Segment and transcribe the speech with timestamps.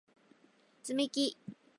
[0.81, 1.37] つみき